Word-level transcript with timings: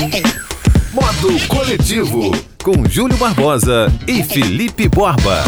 Modo 0.00 1.46
Coletivo, 1.46 2.30
com 2.64 2.88
Júlio 2.88 3.18
Barbosa 3.18 3.92
e 4.08 4.24
Felipe 4.24 4.88
Borba. 4.88 5.44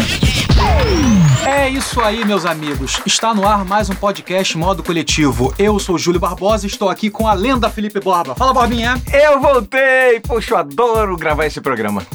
É 1.43 1.67
isso 1.67 1.99
aí, 1.99 2.23
meus 2.23 2.45
amigos. 2.45 3.01
Está 3.03 3.33
no 3.33 3.47
ar 3.47 3.65
mais 3.65 3.89
um 3.89 3.95
podcast 3.95 4.55
Modo 4.55 4.83
Coletivo. 4.83 5.51
Eu 5.57 5.79
sou 5.79 5.97
Júlio 5.97 6.19
Barbosa 6.19 6.67
e 6.67 6.69
estou 6.69 6.87
aqui 6.87 7.09
com 7.09 7.27
a 7.27 7.33
lenda 7.33 7.67
Felipe 7.67 7.99
Borba. 7.99 8.35
Fala, 8.35 8.53
Borbinha. 8.53 9.01
Eu 9.11 9.41
voltei! 9.41 10.19
Poxa, 10.19 10.53
eu 10.53 10.57
adoro 10.57 11.17
gravar 11.17 11.47
esse 11.47 11.59
programa. 11.59 12.05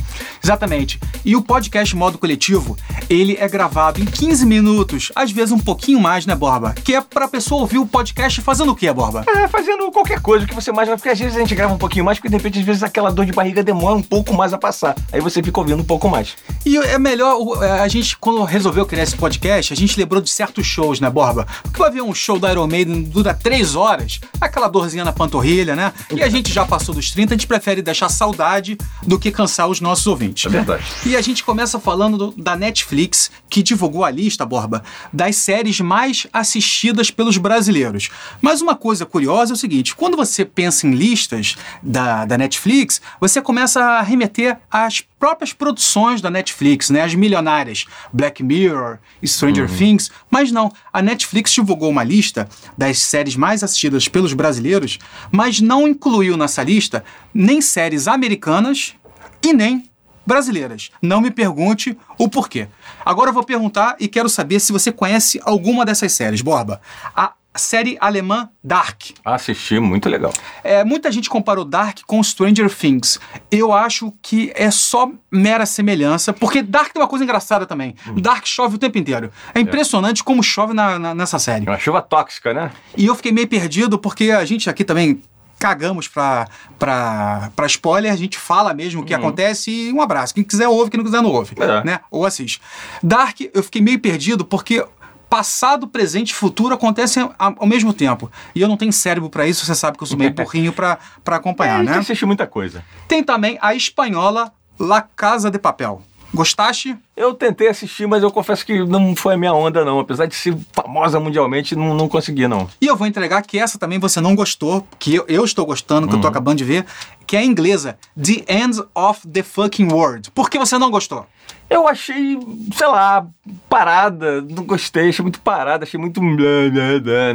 Exatamente. 0.42 0.98
E 1.24 1.34
o 1.36 1.42
podcast 1.42 1.94
Modo 1.96 2.18
Coletivo, 2.18 2.76
ele 3.08 3.36
é 3.40 3.48
gravado 3.48 4.00
em 4.00 4.04
15 4.04 4.46
minutos, 4.46 5.10
às 5.14 5.30
vezes 5.30 5.52
um 5.52 5.58
pouquinho 5.58 6.00
mais, 6.00 6.26
né, 6.26 6.34
Borba? 6.34 6.72
Que 6.72 6.94
é 6.94 7.00
pra 7.00 7.28
pessoa 7.28 7.60
ouvir 7.62 7.78
o 7.78 7.86
podcast 7.86 8.40
fazendo 8.40 8.72
o 8.72 8.76
quê, 8.76 8.92
Borba? 8.92 9.24
É, 9.28 9.48
fazendo 9.48 9.90
qualquer 9.90 10.20
coisa 10.20 10.46
que 10.46 10.54
você 10.54 10.72
mais 10.72 10.88
vai, 10.88 10.96
porque 10.96 11.08
às 11.10 11.18
vezes 11.18 11.36
a 11.36 11.40
gente 11.40 11.54
grava 11.54 11.74
um 11.74 11.78
pouquinho 11.78 12.04
mais, 12.04 12.18
porque 12.18 12.28
de 12.28 12.36
repente 12.36 12.58
às 12.58 12.64
vezes 12.64 12.82
aquela 12.82 13.10
dor 13.10 13.26
de 13.26 13.32
barriga 13.32 13.62
demora 13.62 13.94
um 13.96 14.02
pouco 14.02 14.34
mais 14.34 14.52
a 14.52 14.58
passar. 14.58 14.94
Aí 15.12 15.20
você 15.20 15.42
fica 15.42 15.58
ouvindo 15.60 15.80
um 15.80 15.84
pouco 15.84 16.08
mais. 16.08 16.36
E 16.64 16.76
é 16.76 16.98
melhor, 16.98 17.36
o- 17.40 17.62
é, 17.62 17.80
a 17.80 17.88
gente, 17.88 18.16
quando 18.18 18.42
resolveu 18.44 18.84
criar 18.86 19.02
esse 19.04 19.16
podcast, 19.16 19.72
a 19.72 19.76
gente 19.76 19.98
lembrou 19.98 20.20
de 20.20 20.30
certos 20.30 20.66
shows, 20.66 21.00
né, 21.00 21.08
Borba? 21.10 21.46
Porque 21.62 21.78
vai 21.78 21.90
ver 21.90 22.02
um 22.02 22.14
show 22.14 22.38
da 22.38 22.50
Iron 22.50 22.66
Maiden 22.66 23.02
dura 23.02 23.34
três 23.34 23.74
horas, 23.74 24.20
aquela 24.40 24.68
dorzinha 24.68 25.04
na 25.04 25.12
panturrilha, 25.12 25.74
né? 25.74 25.92
E 26.14 26.22
a 26.22 26.28
gente 26.28 26.52
já 26.52 26.64
passou 26.64 26.94
dos 26.94 27.10
30, 27.10 27.34
a 27.34 27.36
gente 27.36 27.46
prefere 27.46 27.82
deixar 27.82 28.08
saudade 28.08 28.76
do 29.06 29.18
que 29.18 29.30
cansar 29.30 29.68
os 29.68 29.80
nossos 29.80 30.06
ouvintes. 30.06 30.27
É 30.46 30.50
verdade. 30.50 30.84
E 31.06 31.16
a 31.16 31.20
gente 31.22 31.42
começa 31.44 31.78
falando 31.80 32.16
do- 32.32 32.42
da 32.42 32.56
Netflix, 32.56 33.30
que 33.48 33.62
divulgou 33.62 34.04
a 34.04 34.10
lista, 34.10 34.44
Borba, 34.44 34.82
das 35.12 35.36
séries 35.36 35.80
mais 35.80 36.26
assistidas 36.32 37.10
pelos 37.10 37.36
brasileiros. 37.38 38.10
Mas 38.42 38.60
uma 38.60 38.74
coisa 38.74 39.06
curiosa 39.06 39.52
é 39.52 39.54
o 39.54 39.56
seguinte: 39.56 39.94
quando 39.94 40.16
você 40.16 40.44
pensa 40.44 40.86
em 40.86 40.92
listas 40.92 41.56
da, 41.82 42.24
da 42.24 42.36
Netflix, 42.38 43.00
você 43.20 43.40
começa 43.40 43.82
a 43.82 44.02
remeter 44.02 44.58
às 44.70 45.00
próprias 45.00 45.52
produções 45.52 46.20
da 46.20 46.30
Netflix, 46.30 46.90
né? 46.90 47.02
As 47.02 47.14
milionárias, 47.14 47.86
Black 48.12 48.42
Mirror, 48.42 48.98
Stranger 49.24 49.68
Things. 49.68 50.10
Mas 50.30 50.52
não, 50.52 50.70
a 50.92 51.02
Netflix 51.02 51.52
divulgou 51.52 51.90
uma 51.90 52.04
lista 52.04 52.48
das 52.76 52.98
séries 52.98 53.34
mais 53.34 53.64
assistidas 53.64 54.06
pelos 54.08 54.32
brasileiros, 54.32 54.98
mas 55.32 55.60
não 55.60 55.88
incluiu 55.88 56.36
nessa 56.36 56.62
lista 56.62 57.04
nem 57.34 57.60
séries 57.60 58.06
americanas 58.06 58.94
e 59.42 59.52
nem 59.52 59.87
brasileiras. 60.28 60.90
Não 61.00 61.22
me 61.22 61.30
pergunte 61.30 61.96
o 62.18 62.28
porquê. 62.28 62.68
Agora 63.04 63.30
eu 63.30 63.34
vou 63.34 63.42
perguntar 63.42 63.96
e 63.98 64.06
quero 64.06 64.28
saber 64.28 64.60
se 64.60 64.70
você 64.72 64.92
conhece 64.92 65.40
alguma 65.42 65.86
dessas 65.86 66.12
séries, 66.12 66.42
Borba. 66.42 66.80
A 67.16 67.32
série 67.56 67.96
alemã 67.98 68.50
Dark. 68.62 69.04
Assisti, 69.24 69.80
muito 69.80 70.06
legal. 70.08 70.32
É, 70.62 70.84
muita 70.84 71.10
gente 71.10 71.28
comparou 71.30 71.64
Dark 71.64 72.00
com 72.06 72.22
Stranger 72.22 72.72
Things. 72.72 73.18
Eu 73.50 73.72
acho 73.72 74.12
que 74.22 74.52
é 74.54 74.70
só 74.70 75.10
mera 75.30 75.64
semelhança, 75.66 76.32
porque 76.32 76.62
Dark 76.62 76.92
tem 76.92 77.00
uma 77.02 77.08
coisa 77.08 77.24
engraçada 77.24 77.64
também. 77.66 77.96
Dark 78.18 78.46
chove 78.46 78.76
o 78.76 78.78
tempo 78.78 78.98
inteiro. 78.98 79.32
É 79.54 79.60
impressionante 79.60 80.22
como 80.22 80.42
chove 80.42 80.74
na- 80.74 80.98
na- 80.98 81.14
nessa 81.14 81.38
série. 81.38 81.66
É 81.66 81.70
uma 81.70 81.78
chuva 81.78 82.02
tóxica, 82.02 82.52
né? 82.52 82.70
E 82.96 83.06
eu 83.06 83.14
fiquei 83.16 83.32
meio 83.32 83.48
perdido 83.48 83.98
porque 83.98 84.30
a 84.30 84.44
gente 84.44 84.68
aqui 84.70 84.84
também 84.84 85.20
cagamos 85.58 86.06
pra, 86.08 86.46
pra, 86.78 87.50
pra 87.56 87.66
spoiler, 87.66 88.12
a 88.12 88.16
gente 88.16 88.38
fala 88.38 88.72
mesmo 88.72 89.02
o 89.02 89.04
que 89.04 89.12
acontece 89.14 89.70
e 89.70 89.92
um 89.92 90.00
abraço. 90.00 90.34
Quem 90.34 90.44
quiser 90.44 90.68
ouve, 90.68 90.90
quem 90.90 90.98
não 90.98 91.04
quiser 91.04 91.20
não 91.22 91.30
ouve, 91.30 91.54
É. 91.58 91.84
né? 91.84 92.00
Ou 92.10 92.24
assiste. 92.24 92.60
Dark, 93.02 93.40
eu 93.52 93.62
fiquei 93.62 93.82
meio 93.82 93.98
perdido 93.98 94.44
porque 94.44 94.84
passado, 95.28 95.86
presente 95.86 96.30
e 96.30 96.34
futuro 96.34 96.74
acontecem 96.74 97.28
ao 97.38 97.66
mesmo 97.66 97.92
tempo. 97.92 98.30
E 98.54 98.62
eu 98.62 98.68
não 98.68 98.76
tenho 98.78 98.92
cérebro 98.92 99.28
pra 99.28 99.46
isso, 99.46 99.66
você 99.66 99.74
sabe 99.74 99.98
que 99.98 100.02
eu 100.02 100.06
sou 100.06 100.16
meio 100.16 100.32
burrinho 100.34 100.72
pra, 100.72 100.98
pra 101.22 101.36
É, 101.36 101.38
acompanhar, 101.38 101.78
gente 101.80 101.90
né? 101.90 101.98
assiste 101.98 102.24
muita 102.24 102.46
coisa. 102.46 102.82
Tem 103.06 103.22
também 103.22 103.58
a 103.60 103.74
espanhola 103.74 104.50
La 104.78 105.02
Casa 105.02 105.50
de 105.50 105.58
Papel. 105.58 106.00
Gostaste? 106.32 106.96
Eu 107.16 107.34
tentei 107.34 107.68
assistir, 107.68 108.06
mas 108.06 108.22
eu 108.22 108.30
confesso 108.30 108.64
que 108.64 108.84
não 108.84 109.16
foi 109.16 109.34
a 109.34 109.36
minha 109.36 109.52
onda, 109.52 109.84
não. 109.84 109.98
Apesar 109.98 110.26
de 110.26 110.34
ser 110.34 110.56
famosa 110.72 111.18
mundialmente, 111.18 111.74
não, 111.74 111.94
não 111.94 112.08
consegui, 112.08 112.46
não. 112.46 112.68
E 112.80 112.86
eu 112.86 112.96
vou 112.96 113.06
entregar 113.06 113.42
que 113.42 113.58
essa 113.58 113.78
também 113.78 113.98
você 113.98 114.20
não 114.20 114.36
gostou, 114.36 114.86
que 114.98 115.14
eu, 115.14 115.24
eu 115.26 115.44
estou 115.44 115.66
gostando, 115.66 116.06
que 116.06 116.14
eu 116.14 116.20
tô 116.20 116.28
acabando 116.28 116.58
de 116.58 116.64
ver, 116.64 116.86
que 117.26 117.36
é 117.36 117.40
a 117.40 117.44
inglesa, 117.44 117.98
The 118.16 118.44
End 118.48 118.80
of 118.94 119.26
the 119.26 119.42
Fucking 119.42 119.92
World. 119.92 120.30
Por 120.30 120.48
que 120.48 120.58
você 120.58 120.78
não 120.78 120.90
gostou? 120.90 121.26
Eu 121.70 121.86
achei, 121.86 122.38
sei 122.74 122.86
lá, 122.86 123.26
parada, 123.68 124.40
não 124.40 124.64
gostei, 124.64 125.10
achei 125.10 125.22
muito 125.22 125.40
parada, 125.40 125.84
achei 125.84 126.00
muito. 126.00 126.20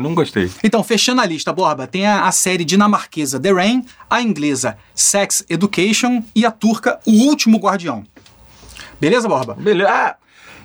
Não 0.01 0.15
gostei. 0.15 0.49
Então, 0.63 0.83
fechando 0.83 1.21
a 1.21 1.25
lista, 1.25 1.53
Borba, 1.53 1.85
tem 1.85 2.07
a, 2.07 2.25
a 2.25 2.31
série 2.31 2.65
dinamarquesa 2.65 3.39
The 3.39 3.51
Rain, 3.51 3.85
a 4.09 4.21
inglesa 4.21 4.77
Sex 4.95 5.45
Education 5.49 6.23
e 6.35 6.45
a 6.45 6.51
turca 6.51 6.99
O 7.05 7.11
Último 7.11 7.57
Guardião. 7.59 8.03
Beleza, 9.03 9.27
Borba? 9.27 9.55
Beleza. 9.59 9.89
Ah, 9.89 10.15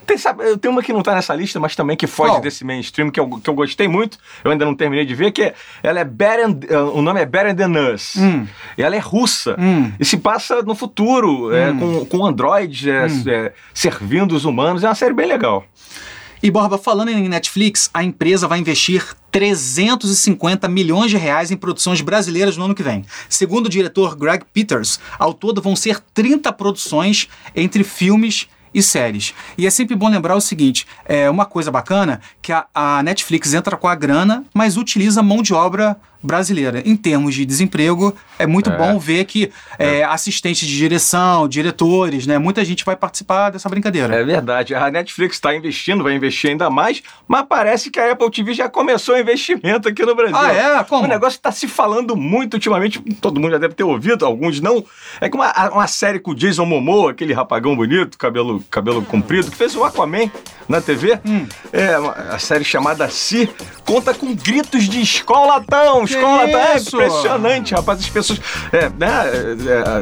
tem, 0.09 0.17
sabe, 0.17 0.43
eu 0.43 0.57
tenho 0.57 0.73
uma 0.73 0.83
que 0.83 0.93
não 0.93 1.03
tá 1.03 1.15
nessa 1.15 1.35
lista, 1.35 1.61
mas 1.61 1.77
também 1.77 1.95
que 1.95 2.07
foge 2.07 2.31
Qual? 2.31 2.41
desse 2.41 2.65
mainstream, 2.65 3.11
que 3.11 3.21
eu, 3.21 3.29
que 3.29 3.51
eu 3.51 3.53
gostei 3.53 3.87
muito. 3.87 4.17
Eu 4.43 4.51
ainda 4.51 4.65
não 4.65 4.75
terminei 4.75 5.05
de 5.05 5.15
ver, 5.15 5.33
que 5.33 5.43
é, 5.43 5.55
ela 5.83 6.01
é 6.01 6.05
Better, 6.05 6.47
eh, 6.67 6.79
o 6.79 7.03
nome 7.03 7.21
é 7.21 7.27
Better 7.27 7.55
Than 7.55 7.93
Us. 7.93 8.17
E 8.79 8.83
ela 8.83 8.97
é 8.97 8.99
russa. 8.99 9.55
Hum. 9.59 9.93
E 10.01 10.05
se 10.07 10.17
passa 10.17 10.63
no 10.63 10.75
futuro, 10.75 11.55
é, 11.55 11.73
com, 11.73 12.07
com 12.07 12.25
androides 12.25 12.87
é, 12.87 13.07
é, 13.31 13.53
servindo 13.75 14.33
os 14.35 14.47
humanos. 14.47 14.83
É 14.83 14.89
uma 14.89 14.95
série 14.95 15.13
bem 15.13 15.27
legal. 15.27 15.67
E, 16.43 16.51
Borba, 16.51 16.79
falando 16.79 17.09
em 17.09 17.29
Netflix, 17.29 17.91
a 17.93 18.05
empresa 18.05 18.47
vai 18.47 18.59
investir 18.59 19.05
350 19.31 20.69
milhões 20.69 21.11
de 21.11 21.17
reais 21.17 21.51
em 21.51 21.57
produções 21.57 22.01
brasileiras 22.01 22.57
no 22.57 22.65
ano 22.65 22.75
que 22.75 22.83
vem. 22.83 23.05
Segundo 23.29 23.67
o 23.67 23.71
diretor 23.71 24.17
Greg 24.17 24.45
Peters, 24.53 25.01
ao 25.19 25.35
todo 25.35 25.61
vão 25.61 25.75
ser 25.75 26.01
30 26.15 26.53
produções 26.53 27.29
entre 27.55 27.83
filmes 27.83 28.49
e 28.73 28.83
séries. 28.83 29.35
E 29.57 29.67
é 29.67 29.71
sempre 29.71 29.97
bom 29.97 30.09
lembrar 30.09 30.37
o 30.37 30.41
seguinte: 30.41 30.87
é 31.05 31.29
uma 31.29 31.45
coisa 31.45 31.71
bacana 31.71 32.21
que 32.41 32.53
a, 32.53 32.67
a 32.75 33.03
Netflix 33.03 33.55
entra 33.55 33.77
com 33.77 33.89
a 33.89 33.95
grana, 33.95 34.45
mas 34.55 34.77
utiliza 34.77 35.23
mão 35.23 35.43
de 35.43 35.53
obra 35.53 35.97
brasileira. 36.23 36.83
Em 36.85 36.97
termos 36.97 37.35
de 37.35 37.45
desemprego, 37.45 38.15
é 38.39 38.47
muito 38.47 38.71
É. 38.71 38.77
bom 38.77 38.99
ver 38.99 39.25
que 39.25 39.51
é, 39.79 40.03
assistentes 40.05 40.67
de 40.69 40.77
direção, 40.77 41.47
diretores, 41.49 42.27
né? 42.27 42.39
Muita 42.39 42.65
gente 42.65 42.85
vai 42.85 42.97
participar 42.97 43.51
dessa 43.51 43.69
brincadeira. 43.69 44.15
É 44.15 44.25
verdade. 44.25 44.75
A 44.75 44.91
Netflix 44.91 45.37
está 45.37 45.55
investindo, 45.55 46.03
vai 46.03 46.15
investir 46.15 46.51
ainda 46.51 46.69
mais, 46.71 47.03
mas 47.27 47.45
parece 47.49 47.91
que 47.91 48.01
a 48.01 48.13
Apple 48.13 48.31
TV 48.31 48.55
já 48.55 48.69
começou 48.69 49.15
o 49.15 49.19
investimento 49.19 49.89
aqui 49.89 50.05
no 50.05 50.15
Brasil. 50.15 50.37
Ah, 50.37 50.53
é? 50.53 50.85
Como? 50.85 51.05
O 51.05 51.09
negócio 51.09 51.37
está 51.37 51.53
se 51.53 51.69
falando 51.69 52.17
muito 52.17 52.55
ultimamente, 52.55 53.01
todo 53.21 53.41
mundo 53.41 53.53
já 53.53 53.59
deve 53.59 53.75
ter 53.75 53.85
ouvido, 53.85 54.27
alguns 54.27 54.61
não. 54.61 54.85
É 55.21 55.29
que 55.29 55.37
uma, 55.37 55.53
uma 55.71 55.87
série 55.87 56.19
com 56.19 56.33
o 56.33 56.35
Jason 56.35 56.65
Momoa, 56.65 57.13
aquele 57.13 57.33
rapagão 57.33 57.77
bonito, 57.77 58.19
cabelo, 58.19 58.63
cabelo 58.71 59.03
comprido, 59.03 59.51
que 59.51 59.57
fez 59.57 59.75
o 59.77 59.85
Aquaman 59.85 60.31
na 60.69 60.81
TV. 60.81 61.19
Hum. 61.27 61.47
É, 61.73 61.95
a 62.35 62.39
série 62.39 62.65
chamada 62.65 63.09
Si, 63.09 63.49
conta 63.85 64.13
com 64.13 64.35
gritos 64.35 64.85
de 64.89 65.01
escolatão, 65.01 66.07
Que 66.09 66.15
escolatão. 66.17 66.61
É 66.61 66.79
impressionante, 66.79 67.75
rapaz. 67.75 68.01
As 68.01 68.09
pessoas. 68.09 68.41
É, 68.73 68.89
né, 68.89 69.23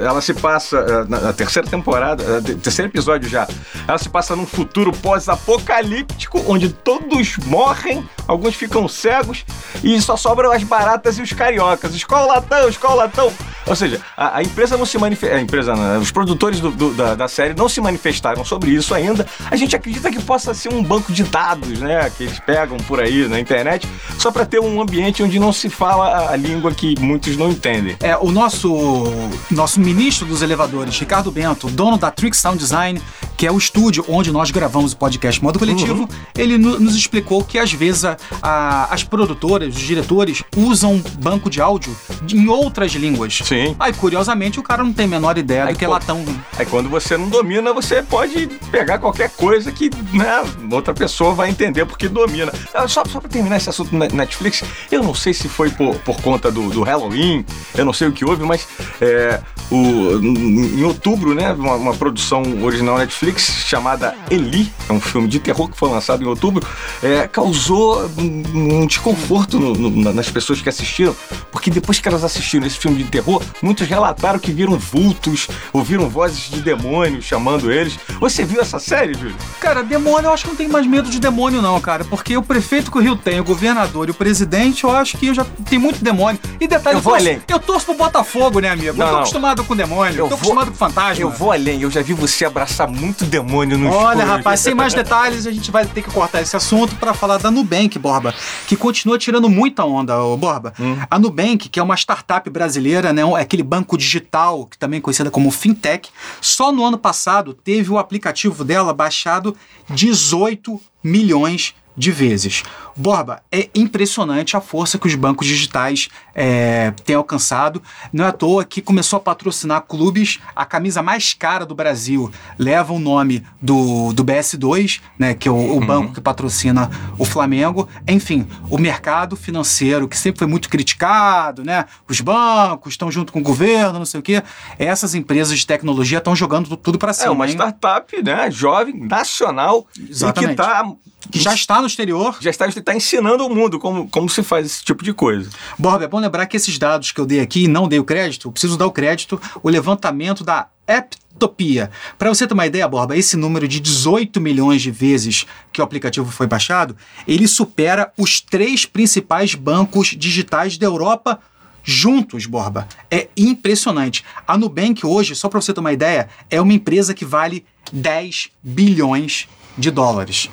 é, 0.00 0.06
ela 0.06 0.20
se 0.20 0.34
passa 0.34 0.78
é, 0.78 1.04
na, 1.08 1.20
na 1.20 1.32
terceira 1.32 1.68
temporada, 1.68 2.22
é, 2.22 2.40
te- 2.40 2.54
terceiro 2.56 2.90
episódio 2.90 3.28
já. 3.28 3.46
Ela 3.86 3.98
se 3.98 4.08
passa 4.08 4.34
num 4.34 4.46
futuro 4.46 4.92
pós-apocalíptico, 4.92 6.42
onde 6.46 6.68
todos 6.68 7.36
morrem, 7.46 8.06
alguns 8.26 8.54
ficam 8.54 8.86
cegos 8.88 9.44
e 9.82 10.00
só 10.00 10.16
sobram 10.16 10.52
as 10.52 10.62
baratas 10.62 11.18
e 11.18 11.22
os 11.22 11.32
cariocas. 11.32 11.94
Escolatão, 11.94 12.68
escolatão. 12.68 13.32
Ou 13.66 13.74
seja, 13.74 14.00
a, 14.16 14.38
a 14.38 14.42
empresa 14.42 14.76
não 14.76 14.86
se 14.86 14.96
manifesta. 14.98 15.36
A 15.36 15.40
empresa, 15.40 15.74
não, 15.74 16.00
os 16.00 16.10
produtores 16.10 16.60
do- 16.60 16.70
do- 16.70 16.94
da, 16.94 17.14
da 17.14 17.28
série 17.28 17.54
não 17.54 17.68
se 17.68 17.80
manifestaram 17.80 18.44
sobre 18.44 18.70
isso 18.70 18.94
ainda. 18.94 19.26
A 19.50 19.56
gente 19.56 19.74
acredita 19.74 20.10
que 20.10 20.22
possa 20.22 20.54
ser 20.54 20.72
um 20.72 20.82
banco 20.82 21.12
de 21.12 21.24
dados, 21.24 21.80
né? 21.80 22.10
Que 22.16 22.24
eles 22.24 22.38
pegam 22.40 22.76
por 22.78 23.00
aí 23.00 23.26
na 23.28 23.40
internet, 23.40 23.88
só 24.18 24.30
para 24.30 24.46
ter 24.46 24.60
um 24.60 24.80
ambiente 24.80 25.22
onde 25.22 25.38
não 25.38 25.52
se 25.52 25.68
fala 25.68 25.95
a, 26.02 26.30
a 26.30 26.36
língua 26.36 26.72
que 26.72 26.98
muitos 27.00 27.36
não 27.36 27.50
entendem. 27.50 27.96
É, 28.00 28.16
o 28.16 28.30
nosso, 28.30 29.04
nosso 29.50 29.80
ministro 29.80 30.26
dos 30.26 30.42
elevadores, 30.42 30.98
Ricardo 30.98 31.30
Bento, 31.30 31.68
dono 31.68 31.96
da 31.96 32.10
Trick 32.10 32.36
Sound 32.36 32.58
Design, 32.58 33.00
que 33.36 33.46
é 33.46 33.52
o 33.52 33.58
estúdio 33.58 34.04
onde 34.08 34.32
nós 34.32 34.50
gravamos 34.50 34.92
o 34.92 34.96
podcast 34.96 35.42
Modo 35.42 35.58
Coletivo, 35.58 36.02
Uhum. 36.02 36.08
ele 36.36 36.56
no- 36.56 36.78
nos 36.80 36.94
explicou 36.96 37.44
que 37.44 37.58
às 37.58 37.72
vezes 37.72 38.04
a- 38.04 38.16
a- 38.42 38.88
as 38.94 39.02
produtoras, 39.04 39.74
os 39.76 39.80
diretores, 39.82 40.42
usam 40.56 41.02
banco 41.20 41.50
de 41.50 41.60
áudio 41.60 41.94
em 42.32 42.48
outras 42.48 42.92
línguas. 42.92 43.40
Sim. 43.44 43.76
Aí, 43.78 43.92
curiosamente, 43.92 44.58
o 44.58 44.62
cara 44.62 44.82
não 44.82 44.92
tem 44.92 45.04
a 45.06 45.08
menor 45.08 45.36
ideia 45.38 45.64
Aí, 45.64 45.72
do 45.74 45.78
que 45.78 45.84
é 45.84 45.88
latão. 45.88 46.24
Aí 46.58 46.64
quando 46.66 46.88
você 46.88 47.16
não 47.16 47.28
domina, 47.28 47.72
você 47.72 48.02
pode 48.02 48.46
pegar 48.70 48.98
qualquer 48.98 49.30
coisa 49.30 49.70
que 49.70 49.90
né, 50.12 50.42
outra 50.70 50.94
pessoa 50.94 51.34
vai 51.34 51.50
entender 51.50 51.84
porque 51.84 52.08
domina. 52.08 52.52
Ah, 52.74 52.86
Só, 52.88 53.02
só 53.04 53.20
pra 53.20 53.28
terminar 53.28 53.56
esse 53.58 53.68
assunto 53.68 53.94
na 53.96 54.06
Netflix, 54.08 54.62
eu 54.90 55.02
não 55.02 55.14
sei 55.14 55.34
se 55.34 55.48
foi 55.48 55.70
por, 55.70 55.94
por 56.00 56.20
conta 56.20 56.50
do, 56.50 56.70
do 56.70 56.82
Halloween, 56.82 57.44
eu 57.74 57.84
não 57.84 57.92
sei 57.92 58.08
o 58.08 58.12
que 58.12 58.24
houve, 58.24 58.44
mas 58.44 58.66
é, 59.00 59.40
o, 59.70 59.76
em 60.22 60.82
outubro, 60.84 61.34
né, 61.34 61.52
uma, 61.52 61.74
uma 61.74 61.94
produção 61.94 62.42
original 62.62 62.96
Netflix 62.98 63.25
Netflix 63.26 63.64
chamada 63.66 64.14
Eli, 64.30 64.72
é 64.88 64.92
um 64.92 65.00
filme 65.00 65.26
de 65.26 65.40
terror 65.40 65.68
que 65.68 65.76
foi 65.76 65.90
lançado 65.90 66.22
em 66.22 66.26
outubro, 66.26 66.64
é, 67.02 67.26
causou 67.26 68.08
um, 68.16 68.82
um 68.82 68.86
desconforto 68.86 69.58
no, 69.58 69.72
no, 69.74 70.12
nas 70.12 70.30
pessoas 70.30 70.60
que 70.62 70.68
assistiram, 70.68 71.14
porque 71.50 71.68
depois 71.70 71.98
que 71.98 72.06
elas 72.08 72.22
assistiram 72.22 72.64
esse 72.66 72.78
filme 72.78 73.02
de 73.02 73.10
terror, 73.10 73.42
muitos 73.60 73.86
relataram 73.88 74.38
que 74.38 74.52
viram 74.52 74.78
vultos, 74.78 75.48
ouviram 75.72 76.08
vozes 76.08 76.48
de 76.50 76.60
demônios 76.60 77.24
chamando 77.24 77.70
eles. 77.72 77.98
Você 78.20 78.44
viu 78.44 78.60
essa 78.60 78.78
série, 78.78 79.14
Júlio? 79.14 79.34
Cara, 79.60 79.82
demônio, 79.82 80.28
eu 80.28 80.32
acho 80.32 80.44
que 80.44 80.50
não 80.50 80.56
tem 80.56 80.68
mais 80.68 80.86
medo 80.86 81.10
de 81.10 81.18
demônio, 81.18 81.60
não, 81.60 81.80
cara. 81.80 82.04
Porque 82.04 82.36
o 82.36 82.42
prefeito 82.42 82.90
que 82.92 82.98
o 82.98 83.00
Rio 83.00 83.16
tem, 83.16 83.40
o 83.40 83.44
governador 83.44 84.06
e 84.08 84.12
o 84.12 84.14
presidente, 84.14 84.84
eu 84.84 84.90
acho 84.94 85.16
que 85.18 85.26
eu 85.26 85.34
já 85.34 85.44
tem 85.68 85.78
muito 85.78 86.02
demônio. 86.02 86.38
E 86.60 86.68
detalhe, 86.68 86.96
Eu 86.96 87.00
vou 87.02 87.12
torço, 87.14 87.26
além. 87.28 87.42
eu 87.48 87.58
torço 87.58 87.86
pro 87.86 87.94
Botafogo, 87.96 88.60
né, 88.60 88.70
amigo? 88.70 88.88
eu 88.88 88.94
Não, 88.94 89.06
tô 89.06 89.12
não. 89.12 89.18
acostumado 89.20 89.64
com 89.64 89.74
demônio, 89.74 90.12
Eu 90.12 90.28
tô 90.28 90.28
vou- 90.28 90.36
acostumado 90.36 90.70
com 90.70 90.76
fantasma. 90.76 91.20
Eu 91.20 91.30
vou 91.30 91.50
além, 91.50 91.82
eu 91.82 91.90
já 91.90 92.02
vi 92.02 92.12
você 92.12 92.44
abraçar 92.44 92.86
muito 92.88 93.15
demônio 93.24 93.78
no 93.78 93.88
Olha, 93.90 94.18
escuro. 94.18 94.36
rapaz, 94.36 94.60
sem 94.60 94.74
mais 94.74 94.92
detalhes, 94.92 95.46
a 95.46 95.50
gente 95.50 95.70
vai 95.70 95.86
ter 95.86 96.02
que 96.02 96.10
cortar 96.10 96.42
esse 96.42 96.56
assunto 96.56 96.94
para 96.96 97.14
falar 97.14 97.38
da 97.38 97.50
Nubank, 97.50 97.98
Borba, 97.98 98.34
que 98.66 98.76
continua 98.76 99.18
tirando 99.18 99.48
muita 99.48 99.84
onda, 99.84 100.22
ô 100.22 100.36
Borba. 100.36 100.74
Hum. 100.78 100.96
A 101.10 101.18
Nubank, 101.18 101.68
que 101.68 101.80
é 101.80 101.82
uma 101.82 101.96
startup 101.96 102.48
brasileira, 102.50 103.12
né, 103.12 103.22
é 103.22 103.40
aquele 103.40 103.62
banco 103.62 103.96
digital, 103.96 104.66
que 104.66 104.78
também 104.78 104.98
é 104.98 105.00
conhecida 105.00 105.30
como 105.30 105.50
fintech, 105.50 106.10
só 106.40 106.70
no 106.70 106.84
ano 106.84 106.98
passado 106.98 107.54
teve 107.54 107.90
o 107.90 107.98
aplicativo 107.98 108.64
dela 108.64 108.92
baixado 108.92 109.56
18 109.90 110.80
milhões 111.02 111.74
de 111.96 112.10
vezes. 112.10 112.62
Borba, 112.96 113.42
é 113.52 113.68
impressionante 113.74 114.56
a 114.56 114.60
força 114.60 114.98
que 114.98 115.06
os 115.06 115.14
bancos 115.14 115.46
digitais 115.46 116.08
é, 116.34 116.92
têm 117.04 117.14
alcançado. 117.14 117.82
Não 118.12 118.24
é 118.24 118.28
à 118.28 118.32
toa 118.32 118.64
que 118.64 118.80
começou 118.80 119.18
a 119.18 119.20
patrocinar 119.20 119.82
clubes. 119.82 120.40
A 120.54 120.64
camisa 120.64 121.02
mais 121.02 121.34
cara 121.34 121.66
do 121.66 121.74
Brasil 121.74 122.30
leva 122.58 122.92
o 122.92 122.98
nome 122.98 123.44
do, 123.60 124.12
do 124.14 124.24
BS2, 124.24 125.00
né, 125.18 125.34
que 125.34 125.46
é 125.46 125.50
o, 125.50 125.76
o 125.76 125.80
banco 125.84 126.14
que 126.14 126.20
patrocina 126.20 126.90
o 127.18 127.24
Flamengo. 127.24 127.86
Enfim, 128.08 128.46
o 128.70 128.78
mercado 128.78 129.36
financeiro, 129.36 130.08
que 130.08 130.16
sempre 130.16 130.38
foi 130.38 130.48
muito 130.48 130.68
criticado, 130.70 131.62
né? 131.64 131.84
Os 132.08 132.20
bancos 132.20 132.94
estão 132.94 133.10
junto 133.10 133.32
com 133.32 133.40
o 133.40 133.42
governo, 133.42 133.98
não 133.98 134.06
sei 134.06 134.20
o 134.20 134.22
quê. 134.22 134.42
Essas 134.78 135.14
empresas 135.14 135.58
de 135.58 135.66
tecnologia 135.66 136.18
estão 136.18 136.34
jogando 136.34 136.76
tudo 136.76 136.98
para 136.98 137.12
cima. 137.12 137.28
É 137.28 137.30
uma 137.30 137.46
hein? 137.46 137.52
startup, 137.52 138.22
né, 138.22 138.50
jovem, 138.50 138.98
nacional, 139.06 139.86
Exatamente. 139.98 140.52
e 140.52 140.56
que 140.56 140.62
tá 140.62 140.96
que 141.30 141.38
já 141.38 141.54
está 141.54 141.80
no 141.80 141.86
exterior. 141.86 142.36
já 142.40 142.50
está, 142.50 142.66
está 142.86 142.94
ensinando 142.94 143.44
o 143.44 143.52
mundo 143.52 143.80
como, 143.80 144.08
como 144.08 144.28
se 144.28 144.44
faz 144.44 144.66
esse 144.66 144.84
tipo 144.84 145.02
de 145.02 145.12
coisa. 145.12 145.50
Borba, 145.76 146.04
é 146.04 146.08
bom 146.08 146.20
lembrar 146.20 146.46
que 146.46 146.56
esses 146.56 146.78
dados 146.78 147.10
que 147.10 147.20
eu 147.20 147.26
dei 147.26 147.40
aqui 147.40 147.64
e 147.64 147.68
não 147.68 147.88
dei 147.88 147.98
o 147.98 148.04
crédito, 148.04 148.46
eu 148.46 148.52
preciso 148.52 148.76
dar 148.76 148.86
o 148.86 148.92
crédito, 148.92 149.40
o 149.60 149.68
levantamento 149.68 150.44
da 150.44 150.68
Apptopia. 150.86 151.90
Para 152.16 152.28
você 152.28 152.46
ter 152.46 152.54
uma 152.54 152.64
ideia, 152.64 152.86
Borba, 152.86 153.16
esse 153.16 153.36
número 153.36 153.66
de 153.66 153.80
18 153.80 154.40
milhões 154.40 154.82
de 154.82 154.92
vezes 154.92 155.46
que 155.72 155.80
o 155.80 155.84
aplicativo 155.84 156.30
foi 156.30 156.46
baixado, 156.46 156.96
ele 157.26 157.48
supera 157.48 158.12
os 158.16 158.40
três 158.40 158.86
principais 158.86 159.56
bancos 159.56 160.14
digitais 160.16 160.78
da 160.78 160.86
Europa 160.86 161.40
juntos, 161.82 162.46
Borba. 162.46 162.86
É 163.10 163.28
impressionante. 163.36 164.24
A 164.46 164.56
Nubank 164.56 165.04
hoje, 165.04 165.34
só 165.34 165.48
para 165.48 165.60
você 165.60 165.74
ter 165.74 165.80
uma 165.80 165.92
ideia, 165.92 166.28
é 166.48 166.60
uma 166.60 166.72
empresa 166.72 167.14
que 167.14 167.24
vale 167.24 167.64
10 167.92 168.50
bilhões 168.62 169.48
de 169.76 169.90
dólares. 169.90 170.48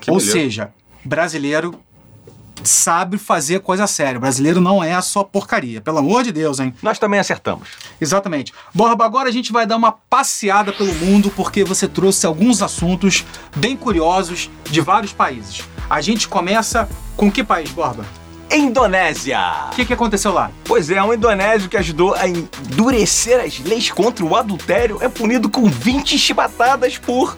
Que 0.00 0.10
Ou 0.10 0.18
beleza. 0.18 0.32
seja, 0.32 0.72
brasileiro 1.06 1.78
sabe 2.64 3.18
fazer 3.18 3.60
coisa 3.60 3.86
séria. 3.86 4.18
O 4.18 4.20
brasileiro 4.20 4.60
não 4.60 4.82
é 4.82 5.00
só 5.00 5.22
porcaria. 5.22 5.80
Pelo 5.80 5.98
amor 5.98 6.24
de 6.24 6.32
Deus, 6.32 6.58
hein? 6.58 6.74
Nós 6.82 6.98
também 6.98 7.20
acertamos. 7.20 7.68
Exatamente. 8.00 8.52
Borba, 8.74 9.04
agora 9.04 9.28
a 9.28 9.32
gente 9.32 9.52
vai 9.52 9.66
dar 9.66 9.76
uma 9.76 9.92
passeada 9.92 10.72
pelo 10.72 10.94
mundo 10.94 11.30
porque 11.34 11.64
você 11.64 11.86
trouxe 11.86 12.26
alguns 12.26 12.62
assuntos 12.62 13.24
bem 13.54 13.76
curiosos 13.76 14.50
de 14.64 14.80
vários 14.80 15.12
países. 15.12 15.62
A 15.88 16.00
gente 16.00 16.26
começa 16.28 16.88
com 17.16 17.30
que 17.30 17.44
país, 17.44 17.70
Borba? 17.70 18.04
Indonésia! 18.50 19.40
O 19.72 19.74
que, 19.74 19.84
que 19.84 19.92
aconteceu 19.92 20.32
lá? 20.32 20.50
Pois 20.64 20.88
é, 20.88 21.02
um 21.02 21.12
indonésio 21.12 21.68
que 21.68 21.76
ajudou 21.76 22.14
a 22.14 22.28
endurecer 22.28 23.44
as 23.44 23.58
leis 23.58 23.90
contra 23.90 24.24
o 24.24 24.36
adultério 24.36 24.98
é 25.00 25.08
punido 25.08 25.48
com 25.48 25.68
20 25.68 26.16
chibatadas 26.16 26.96
por 26.96 27.36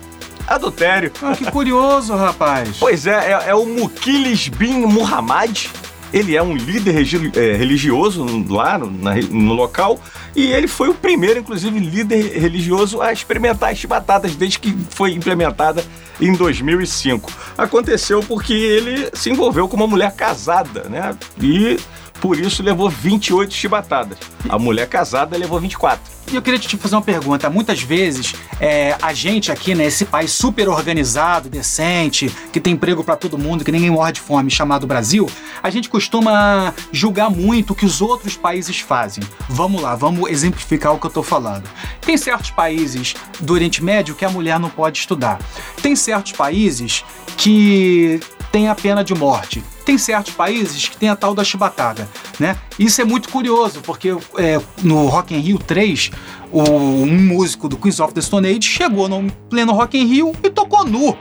adultério. 0.48 1.12
Ah, 1.22 1.36
que 1.36 1.50
curioso, 1.50 2.14
rapaz. 2.14 2.76
Pois 2.78 3.06
é, 3.06 3.32
é, 3.32 3.50
é 3.50 3.54
o 3.54 3.64
Mukilis 3.66 4.48
bin 4.48 4.86
Muhammad. 4.86 5.66
Ele 6.12 6.34
é 6.34 6.42
um 6.42 6.56
líder 6.56 6.96
é, 7.36 7.52
religioso 7.54 8.24
lá 8.48 8.78
no, 8.78 8.90
na 8.90 9.14
no 9.16 9.52
local 9.52 10.00
e 10.34 10.52
ele 10.52 10.66
foi 10.66 10.88
o 10.88 10.94
primeiro, 10.94 11.40
inclusive, 11.40 11.78
líder 11.78 12.38
religioso 12.38 13.02
a 13.02 13.12
experimentar 13.12 13.72
as 13.72 13.78
chibatadas 13.78 14.34
desde 14.34 14.58
que 14.58 14.74
foi 14.90 15.12
implementada 15.12 15.84
em 16.20 16.32
2005. 16.32 17.30
Aconteceu 17.58 18.22
porque 18.22 18.54
ele 18.54 19.10
se 19.12 19.30
envolveu 19.30 19.68
com 19.68 19.76
uma 19.76 19.86
mulher 19.86 20.12
casada, 20.14 20.84
né? 20.88 21.14
E 21.40 21.78
por 22.20 22.38
isso 22.38 22.62
levou 22.62 22.88
28 22.88 23.52
chibatadas. 23.52 24.18
A 24.48 24.58
mulher 24.58 24.88
casada 24.88 25.36
levou 25.36 25.60
24. 25.60 26.18
E 26.30 26.36
eu 26.36 26.42
queria 26.42 26.58
te 26.58 26.76
fazer 26.76 26.94
uma 26.94 27.02
pergunta. 27.02 27.48
Muitas 27.48 27.80
vezes, 27.80 28.34
é, 28.60 28.94
a 29.00 29.14
gente 29.14 29.50
aqui, 29.50 29.74
né, 29.74 29.86
esse 29.86 30.04
país 30.04 30.30
super 30.30 30.68
organizado, 30.68 31.48
decente, 31.48 32.30
que 32.52 32.60
tem 32.60 32.74
emprego 32.74 33.02
pra 33.02 33.16
todo 33.16 33.38
mundo, 33.38 33.64
que 33.64 33.72
ninguém 33.72 33.90
morre 33.90 34.12
de 34.12 34.20
fome, 34.20 34.50
chamado 34.50 34.86
Brasil, 34.86 35.28
a 35.62 35.70
gente 35.70 35.88
costuma 35.88 36.74
julgar 36.92 37.30
muito 37.30 37.72
o 37.72 37.74
que 37.74 37.86
os 37.86 38.02
outros 38.02 38.36
países 38.36 38.78
fazem. 38.78 39.24
Vamos 39.48 39.80
lá, 39.80 39.94
vamos 39.94 40.30
exemplificar 40.30 40.92
o 40.92 40.98
que 40.98 41.06
eu 41.06 41.10
tô 41.10 41.22
falando. 41.22 41.64
Tem 42.02 42.16
certos 42.18 42.50
países 42.50 43.14
do 43.40 43.54
Oriente 43.54 43.82
Médio 43.82 44.14
que 44.14 44.24
a 44.24 44.30
mulher 44.30 44.60
não 44.60 44.68
pode 44.68 44.98
estudar. 44.98 45.38
Tem 45.80 45.96
certos 45.96 46.32
países 46.32 47.04
que 47.38 48.20
tem 48.58 48.66
a 48.68 48.74
pena 48.74 49.04
de 49.04 49.14
morte. 49.14 49.62
Tem 49.84 49.96
certos 49.96 50.34
países 50.34 50.88
que 50.88 50.96
tem 50.96 51.08
a 51.08 51.14
tal 51.14 51.32
da 51.32 51.44
chibatada, 51.44 52.08
né? 52.40 52.56
Isso 52.76 53.00
é 53.00 53.04
muito 53.04 53.28
curioso, 53.28 53.80
porque 53.82 54.08
é, 54.36 54.60
no 54.82 55.06
Rock 55.06 55.32
in 55.32 55.38
Rio 55.38 55.58
3, 55.60 56.10
o- 56.50 56.60
um 56.62 57.06
músico 57.06 57.68
do 57.68 57.76
Queens 57.76 58.00
of 58.00 58.12
the 58.12 58.20
Stone 58.20 58.48
Age 58.48 58.62
chegou 58.62 59.08
no 59.08 59.30
pleno 59.48 59.72
Rock 59.72 59.96
in 59.96 60.06
Rio 60.06 60.32
e 60.42 60.50
tocou 60.50 60.84
nu. 60.84 61.16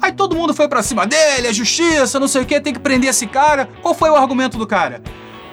Aí 0.00 0.12
todo 0.12 0.36
mundo 0.36 0.54
foi 0.54 0.68
pra 0.68 0.84
cima 0.84 1.04
dele, 1.04 1.48
a 1.48 1.52
justiça, 1.52 2.20
não 2.20 2.28
sei 2.28 2.42
o 2.42 2.46
que, 2.46 2.60
tem 2.60 2.72
que 2.72 2.78
prender 2.78 3.10
esse 3.10 3.26
cara. 3.26 3.68
Qual 3.82 3.92
foi 3.92 4.08
o 4.08 4.14
argumento 4.14 4.56
do 4.56 4.68
cara? 4.68 5.02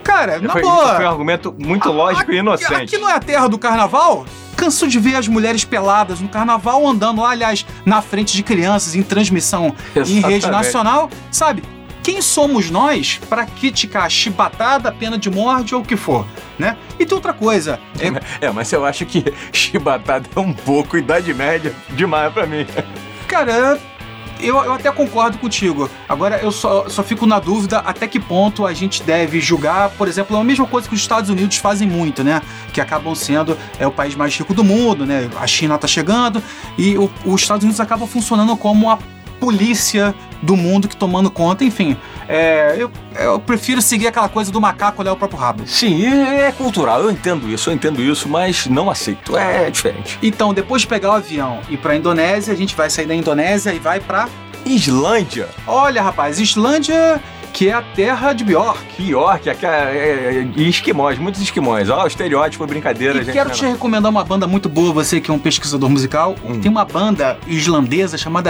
Cara, 0.04 0.40
na 0.40 0.52
foi, 0.52 0.62
boa. 0.62 0.96
foi 0.96 1.06
um 1.06 1.10
argumento 1.10 1.56
muito 1.58 1.92
lógico 1.92 2.32
e 2.32 2.38
inocente. 2.38 2.74
Aqui 2.74 2.98
não 2.98 3.10
é 3.10 3.14
a 3.14 3.20
terra 3.20 3.48
do 3.48 3.58
carnaval? 3.58 4.26
Canso 4.56 4.88
de 4.88 5.00
ver 5.00 5.16
as 5.16 5.28
mulheres 5.28 5.64
peladas 5.64 6.20
no 6.20 6.28
carnaval 6.30 6.86
andando 6.88 7.22
lá, 7.22 7.32
aliás, 7.32 7.66
na 7.86 8.02
frente 8.02 8.34
de 8.36 8.44
crianças, 8.44 8.96
em 8.96 9.02
transmissão 9.04 9.74
em 9.96 10.00
Exatamente. 10.00 10.28
rede 10.28 10.50
nacional, 10.52 11.10
sabe? 11.32 11.64
Quem 12.04 12.22
somos 12.22 12.70
nós 12.70 13.20
para 13.30 13.46
criticar 13.46 14.10
chibatada, 14.12 14.92
pena 14.92 15.18
de 15.18 15.30
morte 15.30 15.74
ou 15.74 15.82
o 15.82 15.86
que 15.86 15.96
for, 15.96 16.26
né? 16.60 16.76
E 17.00 17.06
tem 17.06 17.16
outra 17.16 17.34
coisa, 17.34 17.80
é, 17.98 18.08
É, 18.48 18.52
mas 18.52 18.72
eu 18.74 18.86
acho 18.86 19.06
que 19.06 19.24
chibatada 19.54 20.28
é 20.36 20.40
um 20.40 20.54
pouco 20.54 20.98
idade 20.98 21.34
média 21.34 21.74
demais 21.92 22.32
pra 22.34 22.46
mim. 22.46 22.68
cara, 23.28 23.80
eu, 24.46 24.58
eu 24.64 24.74
até 24.74 24.92
concordo 24.92 25.38
contigo. 25.38 25.90
Agora, 26.08 26.38
eu 26.38 26.52
só, 26.52 26.88
só 26.90 27.02
fico 27.04 27.26
na 27.26 27.40
dúvida 27.40 27.80
até 27.80 28.08
que 28.08 28.20
ponto 28.20 28.66
a 28.66 28.74
gente 28.74 29.02
deve 29.04 29.40
julgar, 29.40 29.90
por 29.92 30.08
exemplo, 30.08 30.38
a 30.38 30.44
mesma 30.44 30.66
coisa 30.68 30.88
que 30.88 30.94
os 30.96 31.02
Estados 31.02 31.30
Unidos 31.30 31.58
fazem 31.58 31.88
muito, 31.88 32.24
né? 32.24 32.42
Que 32.74 32.80
acabam 32.82 33.14
sendo 33.16 33.58
é, 33.80 33.88
o 33.88 33.92
país 33.92 34.16
mais 34.16 34.36
rico 34.38 34.54
do 34.54 34.64
mundo, 34.64 35.06
né? 35.06 35.30
A 35.40 35.48
China 35.48 35.78
tá 35.78 35.88
chegando 35.88 36.42
e 36.78 36.98
o- 36.98 37.10
os 37.26 37.42
Estados 37.42 37.64
Unidos 37.64 37.80
acabam 37.80 38.08
funcionando 38.08 38.56
como 38.58 38.90
a 38.90 38.98
polícia 39.44 40.16
do 40.42 40.56
mundo 40.56 40.88
que 40.88 40.96
tomando 40.96 41.30
conta, 41.30 41.66
enfim. 41.66 41.98
É, 42.30 42.78
eu, 42.78 42.90
eu 43.20 43.38
prefiro 43.42 43.82
seguir 43.82 44.08
aquela 44.08 44.30
coisa 44.30 44.50
do 44.50 44.62
macaco 44.62 45.02
olhar 45.02 45.12
o 45.12 45.18
próprio 45.18 45.38
rabo. 45.38 45.68
Sim, 45.68 46.06
é 46.06 46.50
cultural, 46.54 47.02
eu 47.02 47.12
entendo 47.12 47.50
isso, 47.50 47.70
eu 47.70 47.74
entendo 47.74 48.02
isso, 48.02 48.30
mas 48.30 48.68
não 48.68 48.90
aceito, 48.90 49.36
é 49.38 49.70
diferente. 49.70 50.18
Então, 50.24 50.54
depois 50.54 50.84
de 50.84 50.88
pegar 50.88 51.10
o 51.10 51.14
avião 51.16 51.60
e 51.68 51.74
ir 51.74 51.78
pra 51.78 51.94
Indonésia, 51.94 52.54
a 52.54 52.56
gente 52.56 52.74
vai 52.74 52.90
sair 52.90 53.06
da 53.06 53.14
Indonésia 53.14 53.74
e 53.74 53.80
vai 53.80 54.00
pra. 54.00 54.30
Islândia, 54.66 55.50
Olha, 55.68 56.02
rapaz, 56.02 56.40
Islândia, 56.40 57.22
que 57.54 57.70
é 57.70 57.74
a 57.74 57.84
terra 57.84 58.34
de 58.34 58.44
Bjork. 58.44 58.84
Bjork, 58.98 59.48
é, 59.48 59.54
é, 59.54 59.68
é, 59.68 60.48
e 60.56 60.68
esquimós, 60.68 61.20
muitos 61.20 61.40
esquimós. 61.40 61.88
Ó, 61.88 62.04
o 62.04 62.08
estereótipo, 62.08 62.66
brincadeira, 62.66 63.20
E 63.20 63.24
gente. 63.24 63.34
quero 63.34 63.50
não 63.50 63.56
é 63.56 63.58
te 63.58 63.66
recomendar 63.66 64.10
uma 64.10 64.24
banda 64.24 64.48
muito 64.48 64.68
boa, 64.68 64.92
você 64.92 65.22
que 65.22 65.30
é 65.30 65.34
um 65.34 65.38
pesquisador 65.38 65.88
musical. 65.88 66.36
Hum. 66.44 66.60
Tem 66.60 66.70
uma 66.70 66.84
banda 66.84 67.38
islandesa 67.48 68.18
chamada. 68.18 68.50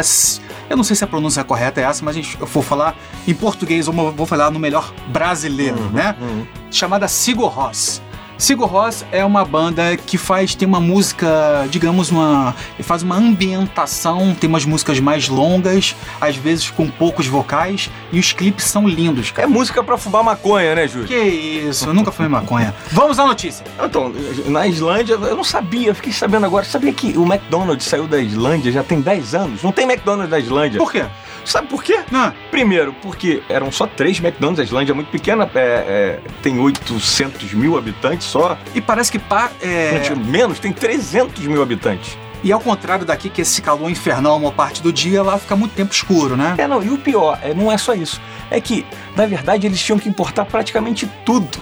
Eu 0.70 0.78
não 0.78 0.84
sei 0.84 0.96
se 0.96 1.04
a 1.04 1.08
pronúncia 1.08 1.44
correta 1.44 1.82
é 1.82 1.84
essa, 1.84 2.04
mas 2.04 2.16
eu 2.16 2.48
vou 2.48 2.64
falar 2.64 2.96
em 3.28 3.34
português, 3.34 3.88
ou 3.90 3.94
vou 4.14 4.26
falar 4.26 4.50
no 4.50 4.60
melhor 4.60 4.94
brasileiro, 5.10 5.80
né? 5.92 6.16
Uhum. 6.22 6.48
Chamada 6.72 7.08
Sigur 7.10 7.50
Rós. 7.50 8.02
Sigur 8.38 8.68
Rós 8.68 9.06
é 9.12 9.24
uma 9.24 9.46
banda 9.46 9.96
que 9.96 10.18
faz, 10.18 10.54
tem 10.56 10.68
uma 10.68 10.80
música, 10.80 11.66
digamos, 11.70 12.10
uma. 12.12 12.54
faz 12.82 13.02
uma 13.04 13.16
ambientação, 13.16 14.36
tem 14.36 14.50
umas 14.50 14.66
músicas 14.66 15.00
mais 15.00 15.30
longas, 15.30 15.96
às 16.20 16.36
vezes 16.36 16.70
com 16.70 16.90
poucos 16.90 17.26
vocais, 17.28 17.90
e 18.12 18.20
os 18.20 18.34
clipes 18.34 18.66
são 18.66 18.88
lindos, 18.88 19.30
É 19.30 19.32
cara. 19.34 19.48
música 19.48 19.84
pra 19.84 19.98
fumar 19.98 20.24
maconha, 20.24 20.76
né, 20.76 20.88
Júlio? 20.88 21.08
Que 21.08 21.16
isso, 21.18 21.86
eu 21.88 21.94
nunca 21.94 22.12
fui 22.12 22.28
maconha. 22.28 22.74
Vamos 22.92 23.18
à 23.20 23.26
notícia. 23.26 23.64
Então, 23.82 24.12
na 24.48 24.68
Islândia, 24.68 25.14
eu 25.14 25.36
não 25.36 25.44
sabia, 25.44 25.94
fiquei 25.94 26.12
sabendo 26.12 26.46
agora. 26.46 26.66
Sabia 26.66 26.92
que 26.92 27.18
o 27.18 27.24
McDonald's 27.24 27.86
saiu 27.88 28.08
da 28.08 28.20
Islândia 28.20 28.72
já 28.72 28.84
tem 28.84 29.00
10 29.00 29.36
anos? 29.36 29.64
Não 29.64 29.72
tem 29.72 29.86
McDonald's 29.86 30.30
na 30.32 30.40
Islândia. 30.40 30.80
Por 30.80 30.92
quê? 30.92 31.06
Sabe 31.46 31.68
por 31.68 31.84
quê? 31.84 32.00
Não. 32.10 32.34
Primeiro, 32.50 32.94
porque 33.02 33.44
eram 33.50 33.70
só 33.70 33.86
três 33.86 34.18
McDonald's, 34.20 34.62
a 34.62 34.64
Islândia 34.64 34.94
é 34.94 34.96
muito 34.96 35.10
pequena, 35.10 35.50
é, 35.54 35.60
é, 35.60 36.20
tem 36.42 36.58
800 36.58 37.54
mil 37.54 37.78
habitantes 37.78 38.26
só. 38.34 38.58
E 38.74 38.82
parece 38.82 39.12
que 39.12 39.20
pá, 39.20 39.52
é, 39.62 40.02
Gente, 40.04 40.20
Menos, 40.20 40.60
tem 40.60 40.74
300 40.74 41.46
mil 41.46 41.62
habitantes. 41.62 42.18
E 42.44 42.52
ao 42.52 42.60
contrário 42.60 43.06
daqui, 43.06 43.30
que 43.30 43.42
esse 43.42 43.62
calor 43.62 43.90
infernal 43.90 44.36
uma 44.36 44.52
parte 44.52 44.82
do 44.82 44.92
dia, 44.92 45.24
lá 45.24 45.38
fica 45.38 45.56
muito 45.56 45.74
tempo 45.74 45.94
escuro, 45.94 46.36
né? 46.36 46.56
É, 46.58 46.68
não, 46.68 46.84
e 46.84 46.90
o 46.90 46.98
pior, 46.98 47.40
é, 47.42 47.54
não 47.54 47.72
é 47.72 47.78
só 47.78 47.94
isso. 47.94 48.20
É 48.52 48.60
que, 48.60 48.86
na 49.16 49.26
verdade, 49.26 49.66
eles 49.66 49.82
tinham 49.82 49.98
que 49.98 50.10
importar 50.10 50.44
praticamente 50.44 51.10
tudo 51.26 51.58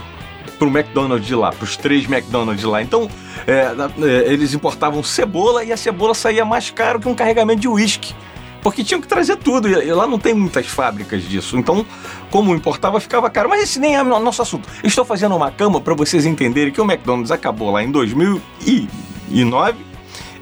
pro 0.58 0.68
McDonald's 0.68 1.26
de 1.26 1.34
lá, 1.34 1.50
pros 1.50 1.76
três 1.76 2.04
McDonald's 2.10 2.60
de 2.60 2.66
lá. 2.66 2.82
Então, 2.82 3.08
é, 3.46 3.74
é, 4.04 4.32
eles 4.32 4.54
importavam 4.54 5.02
cebola 5.04 5.62
e 5.62 5.72
a 5.72 5.76
cebola 5.76 6.14
saía 6.14 6.44
mais 6.44 6.70
caro 6.70 6.98
que 6.98 7.08
um 7.08 7.14
carregamento 7.14 7.60
de 7.60 7.68
uísque. 7.68 8.14
Porque 8.62 8.84
tinham 8.84 9.00
que 9.00 9.08
trazer 9.08 9.36
tudo, 9.36 9.68
e 9.68 9.92
lá 9.92 10.06
não 10.06 10.18
tem 10.18 10.32
muitas 10.32 10.66
fábricas 10.66 11.22
disso. 11.24 11.58
Então, 11.58 11.84
como 12.30 12.54
importava, 12.54 13.00
ficava 13.00 13.28
caro. 13.28 13.48
Mas 13.48 13.64
esse 13.64 13.80
nem 13.80 13.96
é 13.96 14.02
o 14.02 14.20
nosso 14.20 14.40
assunto. 14.40 14.68
Estou 14.84 15.04
fazendo 15.04 15.34
uma 15.34 15.50
cama 15.50 15.80
para 15.80 15.94
vocês 15.94 16.24
entenderem 16.24 16.72
que 16.72 16.80
o 16.80 16.84
McDonald's 16.84 17.32
acabou 17.32 17.72
lá 17.72 17.82
em 17.82 17.90
2009 17.90 19.78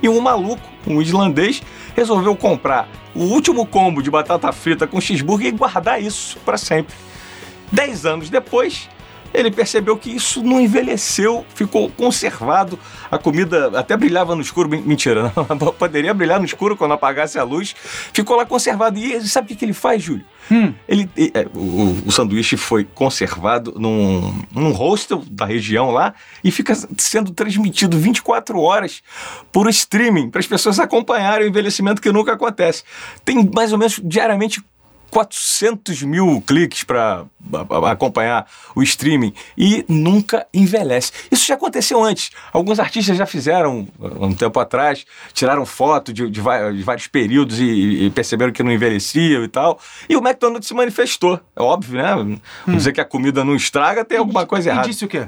e 0.02 0.08
um 0.08 0.20
maluco, 0.20 0.62
um 0.86 1.00
islandês, 1.00 1.62
resolveu 1.96 2.36
comprar 2.36 2.88
o 3.14 3.24
último 3.24 3.66
combo 3.66 4.02
de 4.02 4.10
batata 4.10 4.52
frita 4.52 4.86
com 4.86 5.00
cheeseburger 5.00 5.48
e 5.48 5.56
guardar 5.56 6.02
isso 6.02 6.38
para 6.44 6.56
sempre. 6.56 6.94
Dez 7.72 8.04
anos 8.04 8.28
depois, 8.28 8.88
ele 9.32 9.50
percebeu 9.50 9.96
que 9.96 10.10
isso 10.10 10.42
não 10.42 10.60
envelheceu, 10.60 11.44
ficou 11.54 11.90
conservado. 11.90 12.78
A 13.10 13.18
comida 13.18 13.70
até 13.78 13.96
brilhava 13.96 14.34
no 14.34 14.40
escuro. 14.42 14.68
Men- 14.68 14.82
Mentira, 14.82 15.32
não. 15.36 15.72
Poderia 15.72 16.12
brilhar 16.14 16.38
no 16.38 16.44
escuro 16.44 16.76
quando 16.76 16.92
apagasse 16.94 17.38
a 17.38 17.42
luz. 17.44 17.74
Ficou 18.12 18.36
lá 18.36 18.44
conservado. 18.46 18.98
E 18.98 19.20
sabe 19.26 19.52
o 19.52 19.56
que 19.56 19.64
ele 19.64 19.72
faz, 19.72 20.02
Júlio? 20.02 20.24
Hum. 20.50 20.74
Ele, 20.88 21.08
é, 21.32 21.46
o, 21.54 22.02
o 22.06 22.10
sanduíche 22.12 22.56
foi 22.56 22.84
conservado 22.84 23.74
num, 23.78 24.42
num 24.52 24.72
hostel 24.72 25.22
da 25.30 25.44
região 25.44 25.90
lá 25.90 26.12
e 26.42 26.50
fica 26.50 26.74
sendo 26.98 27.30
transmitido 27.32 27.96
24 27.98 28.58
horas 28.60 29.00
por 29.52 29.68
streaming 29.68 30.28
para 30.28 30.40
as 30.40 30.46
pessoas 30.46 30.80
acompanharem 30.80 31.46
o 31.46 31.50
envelhecimento 31.50 32.02
que 32.02 32.10
nunca 32.10 32.32
acontece. 32.32 32.82
Tem 33.24 33.48
mais 33.54 33.72
ou 33.72 33.78
menos 33.78 34.00
diariamente 34.02 34.60
400 35.10 36.02
mil 36.02 36.42
cliques 36.46 36.84
para 36.84 37.24
acompanhar 37.90 38.46
o 38.74 38.82
streaming 38.82 39.32
e 39.56 39.84
nunca 39.88 40.46
envelhece. 40.52 41.12
Isso 41.30 41.46
já 41.46 41.54
aconteceu 41.54 42.02
antes. 42.02 42.30
Alguns 42.52 42.78
artistas 42.78 43.16
já 43.16 43.26
fizeram 43.26 43.88
um 44.20 44.32
tempo 44.32 44.58
atrás, 44.60 45.04
tiraram 45.32 45.64
foto 45.66 46.12
de, 46.12 46.28
de 46.30 46.40
de 46.40 46.82
vários 46.82 47.06
períodos 47.06 47.60
e, 47.60 48.04
e 48.06 48.10
perceberam 48.10 48.52
que 48.52 48.62
não 48.62 48.72
envelheciam 48.72 49.44
e 49.44 49.48
tal. 49.48 49.78
E 50.08 50.16
o 50.16 50.20
McDonald's 50.20 50.66
se 50.66 50.74
manifestou. 50.74 51.38
É 51.54 51.62
óbvio, 51.62 52.00
né? 52.02 52.38
Dizer 52.66 52.92
que 52.92 53.00
a 53.00 53.04
comida 53.04 53.44
não 53.44 53.54
estraga 53.54 54.04
tem 54.04 54.18
alguma 54.18 54.46
coisa 54.46 54.68
E 54.68 54.72
errada. 54.72 54.88
disse 54.88 55.04
o 55.04 55.08
quê? 55.08 55.26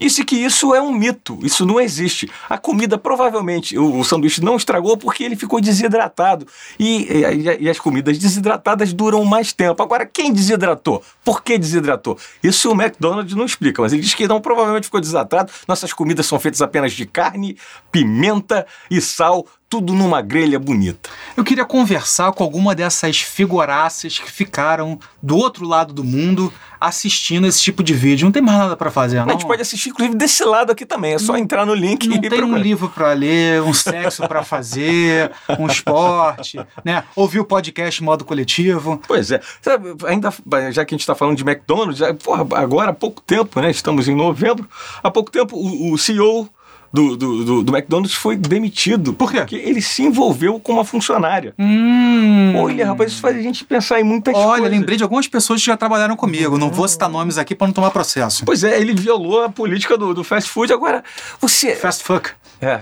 Disse 0.00 0.24
que 0.24 0.36
isso 0.36 0.74
é 0.74 0.80
um 0.82 0.92
mito, 0.92 1.38
isso 1.42 1.64
não 1.66 1.80
existe. 1.80 2.30
A 2.48 2.58
comida 2.58 2.96
provavelmente, 2.98 3.76
o, 3.78 3.98
o 3.98 4.04
sanduíche 4.04 4.42
não 4.42 4.56
estragou 4.56 4.96
porque 4.96 5.24
ele 5.24 5.36
ficou 5.36 5.60
desidratado. 5.60 6.46
E, 6.78 7.04
e- 7.10 7.64
e 7.64 7.70
as 7.70 7.78
comidas 7.78 8.18
desidratadas 8.18 8.92
duram 8.92 9.13
mais 9.22 9.52
tempo. 9.52 9.82
Agora, 9.82 10.06
quem 10.06 10.32
desidratou? 10.32 11.02
Por 11.22 11.42
que 11.42 11.58
desidratou? 11.58 12.18
Isso 12.42 12.70
o 12.70 12.74
McDonald's 12.74 13.36
não 13.36 13.44
explica, 13.44 13.82
mas 13.82 13.92
ele 13.92 14.00
diz 14.00 14.14
que 14.14 14.26
não, 14.26 14.40
provavelmente 14.40 14.84
ficou 14.84 15.00
desidratado. 15.00 15.52
Nossas 15.68 15.92
comidas 15.92 16.24
são 16.24 16.40
feitas 16.40 16.62
apenas 16.62 16.92
de 16.92 17.04
carne, 17.04 17.58
pimenta 17.92 18.66
e 18.90 18.98
sal, 18.98 19.46
tudo 19.68 19.92
numa 19.92 20.22
grelha 20.22 20.58
bonita. 20.58 21.10
Eu 21.36 21.42
queria 21.42 21.64
conversar 21.64 22.32
com 22.32 22.44
alguma 22.44 22.74
dessas 22.74 23.18
figuraças 23.18 24.18
que 24.18 24.30
ficaram 24.30 24.98
do 25.22 25.36
outro 25.36 25.66
lado 25.66 25.92
do 25.92 26.04
mundo 26.04 26.52
assistindo 26.80 27.46
esse 27.46 27.62
tipo 27.62 27.82
de 27.82 27.94
vídeo. 27.94 28.24
Não 28.24 28.32
tem 28.32 28.42
mais 28.42 28.58
nada 28.58 28.76
pra 28.76 28.90
fazer, 28.90 29.18
não. 29.20 29.30
A 29.30 29.32
gente 29.32 29.46
pode 29.46 29.62
assistir, 29.62 29.88
inclusive, 29.88 30.16
desse 30.16 30.44
lado 30.44 30.70
aqui 30.70 30.84
também. 30.84 31.14
É 31.14 31.18
só 31.18 31.36
entrar 31.36 31.64
no 31.64 31.74
link 31.74 32.06
Não 32.06 32.16
e 32.16 32.28
tem 32.28 32.44
um 32.44 32.56
livro 32.56 32.88
pra 32.88 33.12
ler, 33.12 33.62
um 33.62 33.72
sexo 33.72 34.28
pra 34.28 34.44
fazer, 34.44 35.32
um 35.58 35.66
esporte, 35.66 36.60
né? 36.84 37.04
Ouvir 37.16 37.40
o 37.40 37.44
podcast 37.44 38.02
em 38.02 38.04
modo 38.04 38.24
coletivo. 38.24 39.00
Pois 39.08 39.30
é. 39.30 39.40
Sabe, 39.62 39.94
ainda, 40.06 40.32
já 40.70 40.84
que 40.84 40.94
a 40.94 40.96
gente 40.96 41.00
está 41.00 41.14
falando 41.14 41.36
de 41.36 41.42
McDonald's, 41.42 41.98
já, 41.98 42.12
porra, 42.14 42.46
agora 42.60 42.90
há 42.90 42.94
pouco 42.94 43.22
tempo, 43.22 43.60
né? 43.60 43.70
Estamos 43.70 44.06
em 44.06 44.14
novembro. 44.14 44.68
Há 45.02 45.10
pouco 45.10 45.30
tempo, 45.30 45.56
o, 45.56 45.92
o 45.92 45.98
CEO 45.98 46.48
do, 46.94 47.16
do, 47.16 47.44
do, 47.44 47.62
do 47.64 47.76
McDonald's 47.76 48.14
foi 48.14 48.36
demitido. 48.36 49.12
Por 49.12 49.32
quê? 49.32 49.38
Porque 49.38 49.56
ele 49.56 49.82
se 49.82 50.04
envolveu 50.04 50.60
com 50.60 50.74
uma 50.74 50.84
funcionária. 50.84 51.52
Hum. 51.58 52.54
Olha, 52.56 52.86
rapaz, 52.86 53.10
isso 53.10 53.20
faz 53.20 53.36
a 53.36 53.42
gente 53.42 53.64
pensar 53.64 54.00
em 54.00 54.04
muitas 54.04 54.32
Olha, 54.32 54.60
coisas. 54.60 54.70
lembrei 54.70 54.96
de 54.96 55.02
algumas 55.02 55.26
pessoas 55.26 55.60
que 55.60 55.66
já 55.66 55.76
trabalharam 55.76 56.14
comigo. 56.14 56.56
Não 56.56 56.70
vou 56.70 56.86
citar 56.86 57.08
nomes 57.08 57.36
aqui 57.36 57.52
pra 57.52 57.66
não 57.66 57.74
tomar 57.74 57.90
processo. 57.90 58.44
Pois 58.44 58.62
é, 58.62 58.80
ele 58.80 58.94
violou 58.94 59.42
a 59.42 59.48
política 59.48 59.98
do, 59.98 60.14
do 60.14 60.22
fast 60.22 60.48
food. 60.48 60.72
Agora, 60.72 61.02
você. 61.40 61.74
Fast 61.74 62.04
fuck. 62.04 62.30
É. 62.64 62.80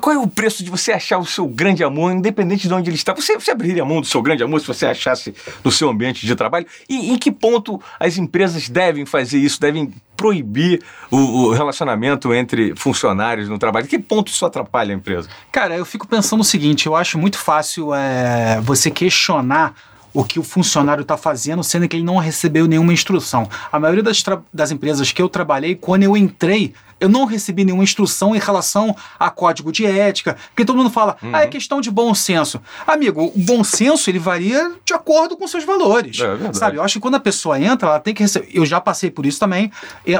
Qual 0.00 0.16
é 0.16 0.18
o 0.18 0.26
preço 0.26 0.64
de 0.64 0.70
você 0.70 0.90
achar 0.90 1.18
o 1.18 1.24
seu 1.24 1.46
grande 1.46 1.84
amor, 1.84 2.10
independente 2.10 2.66
de 2.66 2.74
onde 2.74 2.90
ele 2.90 2.96
está? 2.96 3.14
Você, 3.14 3.38
você 3.38 3.52
abriria 3.52 3.84
mão 3.84 4.00
do 4.00 4.06
seu 4.06 4.20
grande 4.20 4.42
amor 4.42 4.60
se 4.60 4.66
você 4.66 4.86
achasse 4.86 5.32
no 5.62 5.70
seu 5.70 5.88
ambiente 5.88 6.26
de 6.26 6.34
trabalho? 6.34 6.66
E 6.88 7.12
em 7.12 7.16
que 7.16 7.30
ponto 7.30 7.80
as 8.00 8.18
empresas 8.18 8.68
devem 8.68 9.06
fazer 9.06 9.38
isso? 9.38 9.60
Devem 9.60 9.92
proibir 10.16 10.82
o, 11.10 11.16
o 11.16 11.52
relacionamento 11.52 12.34
entre 12.34 12.74
funcionários 12.74 13.48
no 13.48 13.58
trabalho? 13.58 13.86
Em 13.86 13.88
que 13.88 13.98
ponto 13.98 14.28
isso 14.28 14.44
atrapalha 14.44 14.92
a 14.92 14.96
empresa? 14.96 15.28
Cara, 15.52 15.76
eu 15.76 15.84
fico 15.84 16.08
pensando 16.08 16.40
o 16.40 16.44
seguinte: 16.44 16.86
eu 16.86 16.96
acho 16.96 17.16
muito 17.16 17.38
fácil 17.38 17.94
é, 17.94 18.60
você 18.60 18.90
questionar 18.90 19.74
o 20.12 20.24
que 20.24 20.38
o 20.38 20.42
funcionário 20.42 21.02
está 21.02 21.16
fazendo, 21.16 21.62
sendo 21.62 21.88
que 21.88 21.96
ele 21.96 22.04
não 22.04 22.16
recebeu 22.18 22.66
nenhuma 22.66 22.92
instrução. 22.92 23.48
A 23.70 23.78
maioria 23.78 24.02
das, 24.02 24.22
das 24.52 24.70
empresas 24.70 25.12
que 25.12 25.22
eu 25.22 25.28
trabalhei, 25.28 25.74
quando 25.74 26.02
eu 26.02 26.16
entrei, 26.16 26.74
eu 27.00 27.08
não 27.08 27.24
recebi 27.24 27.64
nenhuma 27.64 27.82
instrução 27.82 28.36
em 28.36 28.38
relação 28.38 28.94
a 29.18 29.30
código 29.30 29.72
de 29.72 29.86
ética, 29.86 30.36
porque 30.50 30.64
todo 30.64 30.76
mundo 30.76 30.90
fala, 30.90 31.16
ah, 31.32 31.42
é 31.42 31.46
questão 31.46 31.80
de 31.80 31.90
bom 31.90 32.14
senso. 32.14 32.60
Amigo, 32.86 33.32
o 33.34 33.38
bom 33.38 33.64
senso 33.64 34.10
ele 34.10 34.18
varia 34.18 34.72
de 34.84 34.92
acordo 34.92 35.36
com 35.36 35.48
seus 35.48 35.64
valores. 35.64 36.18
É 36.20 36.52
sabe? 36.52 36.76
Eu 36.76 36.82
acho 36.82 36.94
que 36.94 37.00
quando 37.00 37.14
a 37.14 37.20
pessoa 37.20 37.58
entra, 37.58 37.88
ela 37.88 38.00
tem 38.00 38.12
que 38.12 38.22
receber. 38.22 38.48
Eu 38.52 38.66
já 38.66 38.80
passei 38.80 39.10
por 39.10 39.24
isso 39.24 39.40
também. 39.40 39.72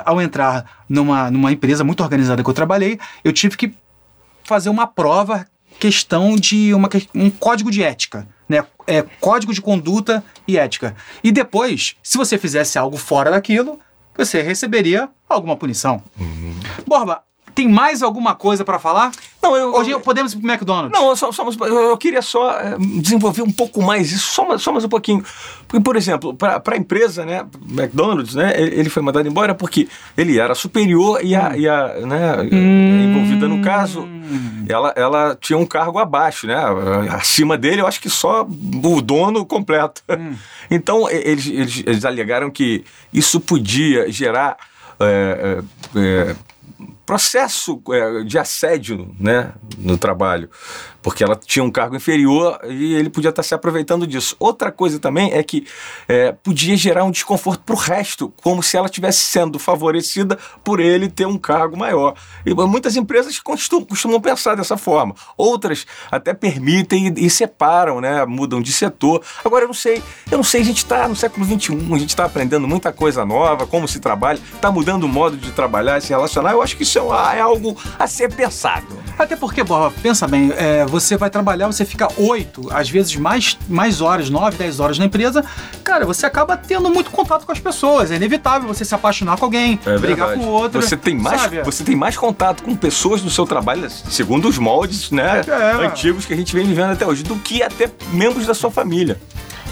Ao 0.06 0.20
entrar 0.22 0.84
numa, 0.88 1.30
numa 1.30 1.52
empresa 1.52 1.84
muito 1.84 2.02
organizada 2.02 2.42
que 2.42 2.48
eu 2.48 2.54
trabalhei, 2.54 2.98
eu 3.22 3.32
tive 3.32 3.56
que 3.56 3.74
fazer 4.44 4.70
uma 4.70 4.86
prova 4.86 5.46
questão 5.80 6.36
de 6.36 6.74
uma, 6.74 6.88
um 7.14 7.30
código 7.30 7.70
de 7.70 7.82
ética, 7.82 8.28
né? 8.46 8.64
É, 8.86 9.02
código 9.18 9.52
de 9.54 9.62
conduta 9.62 10.22
e 10.46 10.58
ética. 10.58 10.94
E 11.24 11.32
depois, 11.32 11.96
se 12.02 12.18
você 12.18 12.36
fizesse 12.36 12.78
algo 12.78 12.98
fora 12.98 13.30
daquilo, 13.30 13.80
você 14.16 14.42
receberia 14.42 15.08
alguma 15.28 15.56
punição. 15.56 16.02
Borba, 16.86 17.22
tem 17.54 17.66
mais 17.68 18.02
alguma 18.02 18.34
coisa 18.34 18.64
pra 18.64 18.78
falar? 18.78 19.10
Não, 19.42 19.56
eu. 19.56 19.74
Hoje 19.74 19.98
podemos 20.00 20.32
ir 20.34 20.36
pro 20.38 20.50
McDonald's. 20.50 20.92
Não, 20.98 21.16
só, 21.16 21.32
só- 21.32 21.46
eu, 21.66 21.90
eu 21.90 21.96
queria 21.96 22.20
só 22.20 22.52
eh, 22.58 22.76
desenvolver 23.00 23.40
um 23.42 23.50
pouco 23.50 23.82
mais 23.82 24.12
isso, 24.12 24.26
só, 24.32 24.46
mais- 24.46 24.60
só 24.60 24.70
mais 24.70 24.84
um 24.84 24.88
pouquinho. 24.88 25.24
Porque, 25.66 25.82
por 25.82 25.96
exemplo, 25.96 26.34
para 26.34 26.62
a 26.66 26.76
empresa, 26.76 27.24
né, 27.24 27.46
McDonald's, 27.68 28.34
né, 28.34 28.52
ele 28.60 28.90
foi 28.90 29.02
mandado 29.02 29.26
embora 29.26 29.54
porque 29.54 29.88
ele 30.16 30.38
era 30.38 30.54
superior 30.54 31.20
e 31.24 31.34
a, 31.34 31.56
e 31.56 31.66
a 31.68 31.88
né, 32.06 32.44
envolvida 32.50 33.48
no 33.48 33.62
caso, 33.62 34.06
ela, 34.68 34.92
ela 34.94 35.38
tinha 35.40 35.58
um 35.58 35.64
cargo 35.66 35.98
abaixo, 35.98 36.46
né, 36.46 36.56
acima 37.10 37.56
dele 37.56 37.80
eu 37.80 37.86
acho 37.86 38.00
que 38.00 38.10
só 38.10 38.42
o 38.46 39.00
dono 39.00 39.44
completo. 39.46 40.02
Então, 40.72 41.10
e- 41.10 41.14
eles, 41.14 41.46
eles, 41.46 41.82
eles 41.84 42.04
alegaram 42.04 42.48
que 42.50 42.84
isso 43.12 43.40
podia 43.40 44.08
gerar... 44.12 44.56
eh, 45.00 45.62
eh, 45.96 46.36
processo 47.10 47.82
é, 47.90 48.22
de 48.22 48.38
assédio 48.38 49.12
né, 49.18 49.52
no 49.76 49.98
trabalho, 49.98 50.48
porque 51.02 51.24
ela 51.24 51.34
tinha 51.34 51.64
um 51.64 51.70
cargo 51.70 51.96
inferior 51.96 52.60
e 52.68 52.94
ele 52.94 53.10
podia 53.10 53.30
estar 53.30 53.42
se 53.42 53.52
aproveitando 53.52 54.06
disso. 54.06 54.36
Outra 54.38 54.70
coisa 54.70 55.00
também 55.00 55.32
é 55.32 55.42
que 55.42 55.66
é, 56.08 56.30
podia 56.30 56.76
gerar 56.76 57.02
um 57.02 57.10
desconforto 57.10 57.64
para 57.64 57.74
o 57.74 57.76
resto, 57.76 58.32
como 58.44 58.62
se 58.62 58.76
ela 58.76 58.86
estivesse 58.86 59.18
sendo 59.24 59.58
favorecida 59.58 60.38
por 60.62 60.78
ele 60.78 61.08
ter 61.08 61.26
um 61.26 61.36
cargo 61.36 61.76
maior. 61.76 62.14
E 62.46 62.54
muitas 62.54 62.94
empresas 62.94 63.40
costumam, 63.40 63.84
costumam 63.84 64.20
pensar 64.20 64.54
dessa 64.54 64.76
forma. 64.76 65.12
Outras 65.36 65.88
até 66.12 66.32
permitem 66.32 67.08
e, 67.08 67.26
e, 67.26 67.30
separam, 67.30 68.00
né, 68.00 68.24
mudam 68.24 68.62
de 68.62 68.72
setor. 68.72 69.20
Agora 69.44 69.64
eu 69.64 69.68
não 69.68 69.74
sei, 69.74 70.00
eu 70.30 70.36
não 70.36 70.44
sei, 70.44 70.60
a 70.60 70.64
gente 70.64 70.78
está 70.78 71.08
no 71.08 71.16
século 71.16 71.44
XXI, 71.44 71.72
a 71.92 71.98
gente 71.98 72.10
está 72.10 72.24
aprendendo 72.24 72.68
muita 72.68 72.92
coisa 72.92 73.24
nova, 73.24 73.66
como 73.66 73.88
se 73.88 73.98
trabalha, 73.98 74.38
está 74.54 74.70
mudando 74.70 75.02
o 75.02 75.08
modo 75.08 75.36
de 75.36 75.50
trabalhar, 75.50 76.00
se 76.00 76.10
relacionar. 76.10 76.52
Eu 76.52 76.62
acho 76.62 76.76
que 76.76 76.84
isso 76.84 76.99
é, 77.04 77.38
é 77.38 77.40
algo 77.40 77.76
a 77.98 78.06
ser 78.06 78.32
pensado. 78.32 79.00
Até 79.18 79.36
porque, 79.36 79.62
Borba, 79.62 79.92
pensa 80.02 80.26
bem, 80.26 80.50
é, 80.56 80.86
você 80.86 81.14
vai 81.14 81.28
trabalhar, 81.28 81.66
você 81.66 81.84
fica 81.84 82.08
oito, 82.16 82.68
às 82.72 82.88
vezes 82.88 83.14
mais, 83.16 83.58
mais 83.68 84.00
horas, 84.00 84.30
nove, 84.30 84.56
dez 84.56 84.80
horas 84.80 84.98
na 84.98 85.04
empresa, 85.04 85.44
cara, 85.84 86.06
você 86.06 86.24
acaba 86.24 86.56
tendo 86.56 86.88
muito 86.88 87.10
contato 87.10 87.44
com 87.44 87.52
as 87.52 87.60
pessoas. 87.60 88.10
É 88.10 88.16
inevitável 88.16 88.66
você 88.66 88.82
se 88.82 88.94
apaixonar 88.94 89.36
com 89.36 89.44
alguém, 89.44 89.78
é 89.84 89.98
brigar 89.98 90.28
verdade. 90.28 90.40
com 90.40 90.46
outro. 90.46 90.80
Você 90.80 90.96
tem, 90.96 91.14
mais, 91.14 91.42
você 91.62 91.84
tem 91.84 91.94
mais 91.94 92.16
contato 92.16 92.62
com 92.62 92.74
pessoas 92.74 93.20
do 93.20 93.28
seu 93.28 93.46
trabalho, 93.46 93.90
segundo 93.90 94.48
os 94.48 94.56
moldes 94.56 95.10
né, 95.10 95.42
é. 95.46 95.86
antigos 95.86 96.24
que 96.24 96.32
a 96.32 96.36
gente 96.36 96.54
vem 96.54 96.66
vivendo 96.66 96.92
até 96.92 97.06
hoje, 97.06 97.22
do 97.22 97.36
que 97.36 97.62
até 97.62 97.90
membros 98.12 98.46
da 98.46 98.54
sua 98.54 98.70
família. 98.70 99.20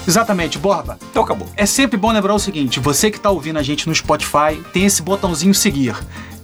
Exatamente, 0.07 0.59
Borba. 0.59 0.99
Então 1.11 1.23
acabou. 1.23 1.49
É 1.57 1.67
sempre 1.67 1.99
bom 1.99 2.11
lembrar 2.13 2.35
o 2.35 2.39
seguinte: 2.39 2.81
você 2.81 3.11
que 3.11 3.19
está 3.19 3.31
ouvindo 3.31 3.59
a 3.59 3.63
gente 3.63 3.87
no 3.87 3.95
Spotify, 3.95 4.63
tem 4.73 4.85
esse 4.87 5.03
botãozinho 5.03 5.55
seguir 5.55 5.95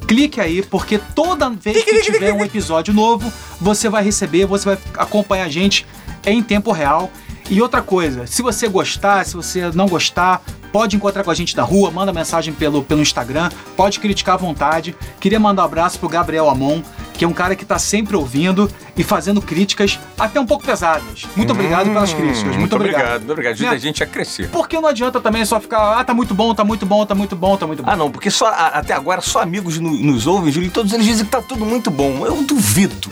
clique 0.07 0.41
aí, 0.41 0.63
porque 0.63 0.99
toda 0.99 1.51
vez 1.51 1.85
que 1.85 2.03
tiver 2.03 2.33
um 2.33 2.45
episódio 2.45 2.93
novo, 2.93 3.33
você 3.61 3.89
vai 3.89 4.03
receber, 4.03 4.47
você 4.47 4.65
vai 4.65 4.79
acompanhar 4.97 5.45
a 5.45 5.49
gente 5.49 5.87
em 6.25 6.43
tempo 6.43 6.73
real. 6.73 7.11
E 7.51 7.61
outra 7.61 7.83
coisa, 7.83 8.27
se 8.27 8.41
você 8.41 8.69
gostar, 8.69 9.25
se 9.27 9.35
você 9.35 9.71
não 9.73 9.87
gostar, 9.87 10.43
pode 10.75 10.97
encontrar 10.97 11.23
com 11.23 11.31
a 11.31 11.35
gente 11.35 11.57
na 11.57 11.63
rua, 11.63 11.89
manda 11.89 12.13
mensagem 12.13 12.53
pelo, 12.53 12.83
pelo 12.83 13.01
Instagram, 13.01 13.49
pode 13.77 14.01
criticar 14.01 14.35
à 14.35 14.39
vontade. 14.39 14.93
Queria 15.21 15.39
mandar 15.39 15.63
um 15.63 15.67
abraço 15.67 16.01
pro 16.01 16.09
Gabriel 16.09 16.51
Amon, 16.51 16.83
que 17.13 17.25
é 17.25 17.29
um 17.29 17.33
cara 17.33 17.55
que 17.55 17.63
está 17.63 17.79
sempre 17.79 18.17
ouvindo 18.17 18.69
e 18.97 19.05
fazendo 19.05 19.41
críticas 19.41 20.01
até 20.19 20.41
um 20.41 20.45
pouco 20.45 20.65
pesadas. 20.65 21.27
Muito 21.37 21.51
hum, 21.51 21.55
obrigado 21.55 21.87
pelas 21.93 22.13
críticas. 22.13 22.43
Muito, 22.43 22.59
muito 22.59 22.75
obrigado. 22.75 22.99
obrigado. 22.99 23.19
Muito 23.21 23.33
obrigado. 23.35 23.53
Ajuda 23.53 23.71
né? 23.71 23.77
a 23.77 23.79
gente 23.79 24.03
a 24.03 24.07
crescer. 24.09 24.49
Porque 24.51 24.81
não 24.81 24.89
adianta 24.89 25.21
também 25.21 25.45
só 25.45 25.61
ficar, 25.61 26.01
ah, 26.01 26.03
tá 26.03 26.13
muito 26.13 26.35
bom, 26.35 26.53
tá 26.53 26.65
muito 26.65 26.85
bom, 26.85 27.07
tá 27.07 27.15
muito 27.15 27.37
bom, 27.37 27.57
tá 27.57 27.69
muito 27.69 27.81
bom. 27.85 27.93
Ah, 27.93 27.95
não, 27.95 28.11
porque 28.11 28.29
só 28.29 28.49
até 28.49 28.95
agora 28.95 29.21
só 29.21 29.43
amigos 29.43 29.79
no, 29.79 29.93
nos 29.93 30.27
ouvem, 30.27 30.51
Júlio, 30.51 30.67
e 30.67 30.71
todos 30.71 30.93
eles 30.93 31.07
dizem 31.07 31.25
que 31.25 31.31
tá 31.31 31.41
tudo 31.41 31.65
muito 31.65 31.89
bom. 31.89 32.27
Eu 32.27 32.43
duvido. 32.43 33.09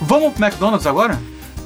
Vamos 0.00 0.32
pro 0.32 0.44
McDonald's 0.44 0.84
agora? 0.84 1.16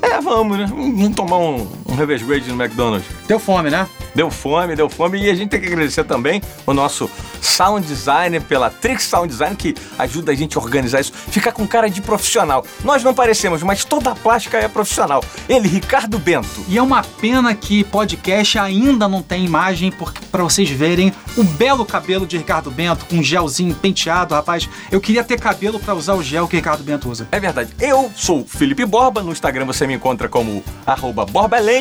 É, 0.03 0.21
vamos, 0.21 0.59
né? 0.59 0.67
Vamos 0.69 1.17
tomar 1.17 1.39
um, 1.39 1.67
um 2.03 2.27
Grade 2.27 2.53
no 2.53 2.63
McDonald's. 2.63 3.07
Deu 3.27 3.39
fome, 3.39 3.71
né? 3.71 3.89
Deu 4.15 4.31
fome, 4.31 4.75
deu 4.75 4.89
fome. 4.89 5.23
E 5.23 5.31
a 5.31 5.35
gente 5.35 5.51
tem 5.51 5.61
que 5.61 5.67
agradecer 5.67 6.05
também 6.05 6.43
o 6.67 6.73
nosso 6.73 7.11
sound 7.41 7.87
designer 7.87 8.43
pela 8.43 8.71
Trix 8.71 9.05
Sound 9.05 9.29
Design, 9.29 9.55
que 9.57 9.75
ajuda 9.99 10.33
a 10.33 10.35
gente 10.35 10.57
a 10.57 10.61
organizar 10.61 11.01
isso. 11.01 11.13
Fica 11.13 11.53
com 11.53 11.67
cara 11.67 11.89
de 11.89 12.01
profissional. 12.01 12.65
Nós 12.85 13.03
não 13.03 13.15
parecemos, 13.15 13.63
mas 13.63 13.85
toda 13.85 14.11
a 14.11 14.15
plástica 14.15 14.59
é 14.59 14.69
profissional. 14.69 15.23
Ele, 15.49 15.69
Ricardo 15.69 16.19
Bento. 16.19 16.65
E 16.69 16.79
é 16.79 16.83
uma 16.83 17.03
pena 17.03 17.55
que 17.55 17.85
podcast 17.85 18.59
ainda 18.59 19.09
não 19.09 19.23
tem 19.23 19.45
imagem, 19.45 19.91
porque 19.93 20.21
para 20.31 20.43
vocês 20.43 20.69
verem 20.71 21.13
o 21.37 21.45
belo 21.45 21.85
cabelo 21.85 22.27
de 22.27 22.37
Ricardo 22.37 22.71
Bento, 22.71 23.07
com 23.07 23.17
um 23.17 23.23
gelzinho 23.23 23.75
penteado, 23.75 24.35
rapaz. 24.35 24.69
Eu 24.91 25.01
queria 25.01 25.25
ter 25.25 25.39
cabelo 25.41 25.79
para 25.79 25.95
usar 25.95 26.15
o 26.15 26.23
gel 26.23 26.49
que 26.49 26.57
Ricardo 26.57 26.83
Bento 26.83 27.09
usa. 27.09 27.29
É 27.31 27.39
verdade. 27.39 27.71
Eu 27.81 28.11
sou 28.17 28.45
Felipe 28.45 28.85
Borba, 28.85 29.23
no 29.23 29.33
Instagram 29.33 29.65
você 29.65 29.87
me 29.87 29.95
encontra 29.95 30.29
como 30.29 30.65
arroba 30.87 31.27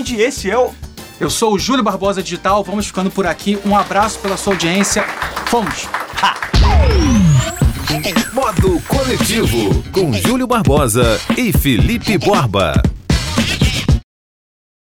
Borbaland, 0.07 0.21
esse 0.21 0.49
é 0.49 0.57
o 0.57 0.71
eu 1.19 1.31
sou 1.31 1.55
o 1.55 1.59
Júlio 1.59 1.83
Barbosa 1.83 2.21
Digital, 2.21 2.63
vamos 2.63 2.85
ficando 2.85 3.09
por 3.09 3.25
aqui. 3.25 3.57
Um 3.65 3.75
abraço 3.75 4.19
pela 4.19 4.37
sua 4.37 4.53
audiência. 4.53 5.03
Fomos! 5.47 5.87
Ha! 6.21 6.35
Modo 8.33 8.79
Coletivo, 8.87 9.83
com 9.91 10.13
Júlio 10.13 10.45
Barbosa 10.45 11.19
e 11.35 11.51
Felipe 11.51 12.19
Borba. 12.19 12.79